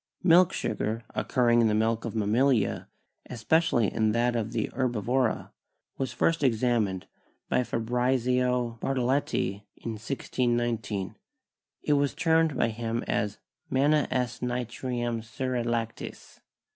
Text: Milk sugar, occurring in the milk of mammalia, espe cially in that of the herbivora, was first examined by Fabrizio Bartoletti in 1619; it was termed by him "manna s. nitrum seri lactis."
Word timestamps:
Milk 0.23 0.51
sugar, 0.51 1.03
occurring 1.13 1.61
in 1.61 1.67
the 1.67 1.75
milk 1.75 2.05
of 2.05 2.15
mammalia, 2.15 2.87
espe 3.29 3.59
cially 3.61 3.87
in 3.93 4.13
that 4.13 4.35
of 4.35 4.51
the 4.51 4.71
herbivora, 4.73 5.51
was 5.99 6.11
first 6.11 6.41
examined 6.43 7.05
by 7.49 7.63
Fabrizio 7.63 8.79
Bartoletti 8.81 9.61
in 9.77 9.91
1619; 9.91 11.17
it 11.83 11.93
was 11.93 12.15
termed 12.15 12.57
by 12.57 12.69
him 12.69 13.03
"manna 13.69 14.07
s. 14.09 14.39
nitrum 14.39 15.21
seri 15.23 15.61
lactis." 15.63 16.39